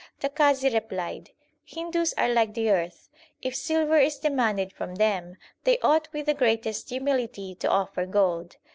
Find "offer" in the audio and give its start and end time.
7.69-8.07